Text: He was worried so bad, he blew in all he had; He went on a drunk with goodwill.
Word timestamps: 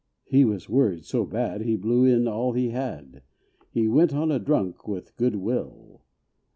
He 0.25 0.45
was 0.45 0.67
worried 0.67 1.05
so 1.05 1.27
bad, 1.27 1.61
he 1.61 1.75
blew 1.75 2.05
in 2.05 2.27
all 2.27 2.53
he 2.53 2.69
had; 2.69 3.21
He 3.69 3.87
went 3.87 4.15
on 4.15 4.31
a 4.31 4.39
drunk 4.39 4.87
with 4.87 5.15
goodwill. 5.15 6.01